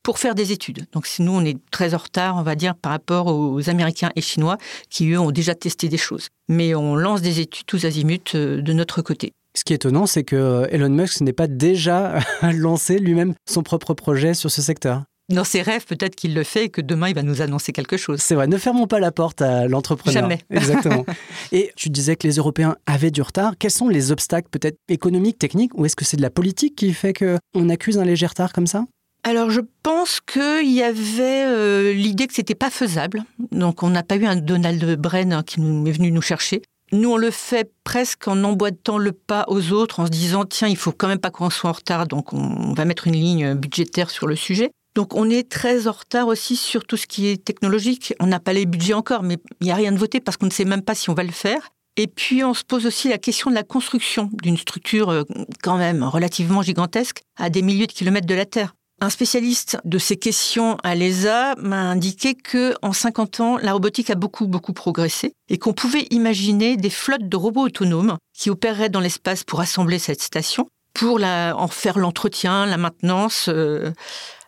pour 0.03 0.19
faire 0.19 0.35
des 0.35 0.51
études. 0.51 0.85
Donc 0.91 1.07
nous, 1.19 1.31
on 1.31 1.45
est 1.45 1.57
très 1.71 1.93
en 1.93 1.97
retard, 1.97 2.37
on 2.37 2.43
va 2.43 2.55
dire, 2.55 2.75
par 2.75 2.91
rapport 2.91 3.27
aux 3.27 3.69
Américains 3.69 4.11
et 4.15 4.21
Chinois 4.21 4.57
qui, 4.89 5.09
eux, 5.11 5.19
ont 5.19 5.31
déjà 5.31 5.55
testé 5.55 5.89
des 5.89 5.97
choses. 5.97 6.27
Mais 6.49 6.75
on 6.75 6.95
lance 6.95 7.21
des 7.21 7.39
études 7.39 7.65
tous 7.65 7.85
azimuts 7.85 8.35
euh, 8.35 8.61
de 8.61 8.73
notre 8.73 9.01
côté. 9.01 9.33
Ce 9.55 9.63
qui 9.63 9.73
est 9.73 9.77
étonnant, 9.77 10.05
c'est 10.05 10.23
que 10.23 10.35
euh, 10.35 10.67
Elon 10.71 10.89
Musk 10.89 11.21
n'est 11.21 11.33
pas 11.33 11.47
déjà 11.47 12.19
lancé 12.41 12.99
lui-même 12.99 13.33
son 13.49 13.63
propre 13.63 13.93
projet 13.93 14.33
sur 14.33 14.49
ce 14.49 14.61
secteur. 14.61 15.03
Dans 15.29 15.43
ses 15.45 15.61
rêves, 15.61 15.85
peut-être 15.85 16.15
qu'il 16.15 16.33
le 16.33 16.43
fait 16.43 16.65
et 16.65 16.69
que 16.69 16.81
demain, 16.81 17.07
il 17.07 17.15
va 17.15 17.23
nous 17.23 17.41
annoncer 17.41 17.71
quelque 17.71 17.95
chose. 17.95 18.19
C'est 18.19 18.35
vrai, 18.35 18.47
ne 18.47 18.57
fermons 18.57 18.87
pas 18.87 18.99
la 18.99 19.11
porte 19.11 19.41
à 19.41 19.67
l'entrepreneur. 19.67 20.23
Jamais. 20.23 20.39
Exactement. 20.49 21.05
et 21.53 21.71
tu 21.77 21.89
disais 21.89 22.17
que 22.17 22.27
les 22.27 22.35
Européens 22.35 22.75
avaient 22.85 23.11
du 23.11 23.21
retard. 23.21 23.53
Quels 23.57 23.71
sont 23.71 23.87
les 23.87 24.11
obstacles 24.11 24.49
peut-être 24.51 24.77
économiques, 24.89 25.39
techniques, 25.39 25.71
ou 25.77 25.85
est-ce 25.85 25.95
que 25.95 26.03
c'est 26.03 26.17
de 26.17 26.21
la 26.21 26.29
politique 26.29 26.75
qui 26.75 26.91
fait 26.93 27.13
qu'on 27.13 27.69
accuse 27.69 27.97
un 27.97 28.03
léger 28.03 28.25
retard 28.25 28.51
comme 28.51 28.67
ça? 28.67 28.85
Alors 29.23 29.51
je 29.51 29.61
pense 29.83 30.19
qu'il 30.19 30.71
y 30.71 30.81
avait 30.81 31.45
euh, 31.45 31.93
l'idée 31.93 32.27
que 32.27 32.33
c'était 32.33 32.55
pas 32.55 32.69
faisable. 32.69 33.23
Donc 33.51 33.83
on 33.83 33.89
n'a 33.89 34.03
pas 34.03 34.15
eu 34.15 34.25
un 34.25 34.35
Donald 34.35 34.83
Bren 34.99 35.43
qui 35.45 35.61
nous, 35.61 35.87
est 35.87 35.91
venu 35.91 36.11
nous 36.11 36.21
chercher. 36.21 36.61
Nous, 36.93 37.09
on 37.09 37.17
le 37.17 37.31
fait 37.31 37.71
presque 37.85 38.27
en 38.27 38.43
emboîtant 38.43 38.97
le 38.97 39.13
pas 39.13 39.45
aux 39.47 39.71
autres, 39.71 40.01
en 40.01 40.07
se 40.07 40.11
disant 40.11 40.43
tiens, 40.43 40.67
il 40.67 40.75
faut 40.75 40.91
quand 40.91 41.07
même 41.07 41.19
pas 41.19 41.31
qu'on 41.31 41.49
soit 41.49 41.69
en 41.69 41.73
retard, 41.73 42.05
donc 42.05 42.33
on, 42.33 42.73
va 42.73 42.83
mettre 42.83 43.07
une 43.07 43.13
ligne 43.13 43.53
budgétaire 43.53 44.09
sur 44.09 44.27
le 44.27 44.35
sujet. 44.35 44.71
Donc 44.93 45.15
on 45.15 45.29
est 45.29 45.49
très 45.49 45.87
en 45.87 45.93
retard 45.93 46.27
aussi 46.27 46.57
sur 46.57 46.85
tout 46.85 46.97
ce 46.97 47.07
qui 47.07 47.27
est 47.27 47.41
technologique. 47.41 48.13
On 48.19 48.27
n'a 48.27 48.41
pas 48.41 48.51
les 48.51 48.65
budgets 48.65 48.93
encore, 48.93 49.23
mais 49.23 49.37
il 49.61 49.65
n'y 49.65 49.71
a 49.71 49.75
rien 49.75 49.93
de 49.93 49.97
voté 49.97 50.19
parce 50.19 50.35
qu'on 50.35 50.47
ne 50.47 50.51
sait 50.51 50.65
même 50.65 50.81
pas 50.81 50.95
si 50.95 51.09
on 51.09 51.13
va 51.13 51.23
le 51.23 51.31
faire. 51.31 51.69
Et 51.95 52.07
puis 52.07 52.43
on 52.43 52.53
se 52.53 52.63
pose 52.63 52.85
aussi 52.85 53.07
la 53.07 53.17
question 53.17 53.49
de 53.49 53.55
la 53.55 53.63
construction 53.63 54.29
d'une 54.41 54.57
structure 54.57 55.09
euh, 55.09 55.23
quand 55.61 55.77
même 55.77 56.03
relativement 56.03 56.61
gigantesque 56.61 57.21
à 57.37 57.49
des 57.49 57.61
milliers 57.61 57.87
de 57.87 57.93
kilomètres 57.93 58.27
de 58.27 58.35
la 58.35 58.45
Terre. 58.45 58.73
Un 59.03 59.09
spécialiste 59.09 59.79
de 59.83 59.97
ces 59.97 60.15
questions 60.15 60.77
à 60.83 60.93
l'ESA 60.93 61.55
m'a 61.57 61.81
indiqué 61.89 62.35
que 62.35 62.75
en 62.83 62.93
50 62.93 63.39
ans, 63.39 63.57
la 63.57 63.73
robotique 63.73 64.11
a 64.11 64.15
beaucoup 64.15 64.45
beaucoup 64.45 64.73
progressé 64.73 65.33
et 65.49 65.57
qu'on 65.57 65.73
pouvait 65.73 66.05
imaginer 66.11 66.77
des 66.77 66.91
flottes 66.91 67.27
de 67.27 67.35
robots 67.35 67.63
autonomes 67.63 68.17
qui 68.37 68.51
opéreraient 68.51 68.89
dans 68.89 68.99
l'espace 68.99 69.43
pour 69.43 69.59
assembler 69.59 69.97
cette 69.97 70.21
station, 70.21 70.69
pour 70.93 71.17
la, 71.17 71.55
en 71.57 71.67
faire 71.67 71.97
l'entretien, 71.97 72.67
la 72.67 72.77
maintenance, 72.77 73.49
euh, 73.49 73.91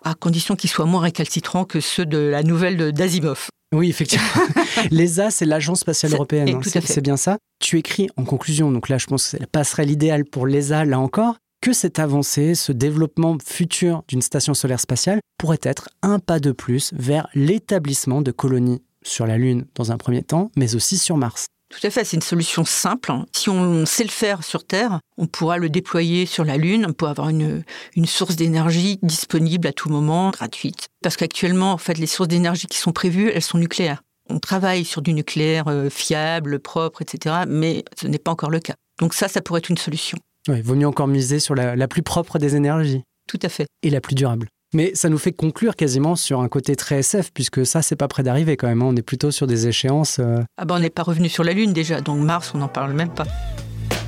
à 0.03 0.13
condition 0.13 0.55
qu'ils 0.55 0.69
soient 0.69 0.85
moins 0.85 1.01
récalcitrants 1.01 1.65
que 1.65 1.79
ceux 1.79 2.05
de 2.05 2.19
la 2.19 2.43
nouvelle 2.43 2.91
d'Asimov. 2.91 3.47
Oui, 3.73 3.89
effectivement. 3.89 4.27
L'ESA, 4.91 5.31
c'est 5.31 5.45
l'Agence 5.45 5.79
spatiale 5.79 6.13
européenne. 6.13 6.49
Hein, 6.49 6.61
c'est 6.63 7.01
bien 7.01 7.17
ça. 7.17 7.39
Tu 7.59 7.79
écris 7.79 8.07
en 8.17 8.23
conclusion, 8.23 8.71
donc 8.71 8.87
là, 8.87 8.99
je 8.99 9.07
pense 9.07 9.23
que 9.23 9.29
c'est 9.31 9.39
la 9.39 9.47
passerelle 9.47 9.89
idéale 9.89 10.25
pour 10.25 10.45
l'ESA, 10.45 10.85
là 10.85 10.99
encore 10.99 11.37
que 11.63 11.71
cette 11.71 11.97
avancée, 11.97 12.55
ce 12.55 12.73
développement 12.73 13.37
futur 13.41 14.03
d'une 14.09 14.21
station 14.21 14.53
solaire 14.53 14.81
spatiale 14.81 15.21
pourrait 15.39 15.61
être 15.63 15.87
un 16.01 16.19
pas 16.19 16.41
de 16.41 16.51
plus 16.51 16.91
vers 16.91 17.29
l'établissement 17.35 18.21
de 18.21 18.31
colonies 18.31 18.81
sur 19.01 19.25
la 19.25 19.37
Lune 19.37 19.65
dans 19.73 19.93
un 19.93 19.97
premier 19.97 20.23
temps, 20.23 20.51
mais 20.57 20.75
aussi 20.75 20.97
sur 20.97 21.15
Mars. 21.15 21.45
Tout 21.69 21.87
à 21.87 21.89
fait, 21.89 22.03
c'est 22.03 22.17
une 22.17 22.21
solution 22.21 22.65
simple. 22.65 23.13
Si 23.31 23.49
on 23.49 23.85
sait 23.85 24.03
le 24.03 24.09
faire 24.09 24.43
sur 24.43 24.65
Terre, 24.65 24.99
on 25.17 25.25
pourra 25.25 25.57
le 25.57 25.69
déployer 25.69 26.25
sur 26.25 26.43
la 26.43 26.57
Lune, 26.57 26.85
on 26.85 26.91
pourra 26.91 27.11
avoir 27.11 27.29
une, 27.29 27.63
une 27.95 28.07
source 28.07 28.35
d'énergie 28.35 28.99
disponible 29.01 29.65
à 29.65 29.71
tout 29.71 29.87
moment, 29.87 30.31
gratuite. 30.31 30.89
Parce 31.01 31.15
qu'actuellement, 31.15 31.71
en 31.71 31.77
fait, 31.77 31.97
les 31.97 32.07
sources 32.07 32.27
d'énergie 32.27 32.67
qui 32.67 32.77
sont 32.77 32.91
prévues, 32.91 33.31
elles 33.33 33.41
sont 33.41 33.57
nucléaires. 33.57 34.03
On 34.29 34.39
travaille 34.39 34.83
sur 34.83 35.01
du 35.01 35.13
nucléaire 35.13 35.69
euh, 35.69 35.89
fiable, 35.89 36.59
propre, 36.59 37.03
etc., 37.03 37.45
mais 37.47 37.85
ce 37.97 38.07
n'est 38.07 38.19
pas 38.19 38.31
encore 38.31 38.49
le 38.49 38.59
cas. 38.59 38.75
Donc 38.99 39.13
ça, 39.13 39.29
ça 39.29 39.41
pourrait 39.41 39.59
être 39.59 39.69
une 39.69 39.77
solution. 39.77 40.17
Oui, 40.47 40.61
vaut 40.61 40.75
mieux 40.75 40.87
encore 40.87 41.07
miser 41.07 41.39
sur 41.39 41.55
la, 41.55 41.87
plus 41.87 42.01
propre 42.01 42.39
des 42.39 42.55
énergies. 42.55 43.03
Tout 43.27 43.39
à 43.41 43.49
fait. 43.49 43.67
Et 43.81 43.89
la 43.89 44.01
plus 44.01 44.15
durable. 44.15 44.47
Mais 44.73 44.91
ça 44.95 45.07
nous 45.07 45.19
fait 45.19 45.31
conclure 45.31 45.75
quasiment 45.75 46.15
sur 46.15 46.41
un 46.41 46.49
côté 46.49 46.75
très 46.75 46.99
SF, 46.99 47.31
puisque 47.33 47.65
ça, 47.65 47.81
c'est 47.81 47.95
pas 47.95 48.07
près 48.07 48.23
d'arriver 48.23 48.57
quand 48.57 48.67
même. 48.67 48.81
Hein. 48.81 48.87
On 48.89 48.95
est 48.95 49.03
plutôt 49.03 49.31
sur 49.31 49.45
des 49.45 49.67
échéances. 49.67 50.17
Euh, 50.19 50.41
ah 50.57 50.65
ben, 50.65 50.75
on 50.75 50.79
n'est 50.79 50.89
pas 50.89 51.03
revenu 51.03 51.29
sur 51.29 51.43
la 51.43 51.53
Lune 51.53 51.73
déjà, 51.73 52.01
donc 52.01 52.19
Mars, 52.19 52.51
on 52.55 52.57
n'en 52.57 52.67
parle 52.67 52.93
même 52.93 53.13
pas. 53.13 53.25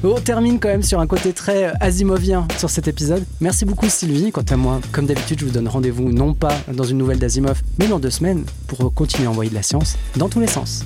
On 0.04 0.20
termine 0.20 0.60
quand 0.60 0.68
même 0.68 0.84
sur 0.84 1.00
un 1.00 1.08
côté 1.08 1.34
très 1.34 1.72
asimovien 1.80 2.48
sur 2.58 2.70
cet 2.70 2.88
épisode. 2.88 3.24
Merci 3.42 3.66
beaucoup 3.66 3.90
Sylvie. 3.90 4.32
Quant 4.32 4.44
à 4.50 4.56
moi, 4.56 4.80
comme 4.92 5.06
d'habitude, 5.08 5.40
je 5.40 5.46
vous 5.46 5.52
donne 5.52 5.68
rendez-vous 5.68 6.12
non 6.12 6.34
pas 6.34 6.56
dans 6.72 6.84
une 6.84 6.98
nouvelle 6.98 7.18
d'Asimov, 7.18 7.62
mais 7.80 7.88
dans 7.88 8.00
deux 8.00 8.12
semaines 8.12 8.44
pour 8.68 8.94
continuer 8.94 9.28
à 9.28 9.32
envoyer 9.32 9.50
de 9.50 9.56
la 9.56 9.64
science 9.64 9.98
dans 10.16 10.30
tous 10.30 10.40
les 10.40 10.48
sens. 10.48 10.86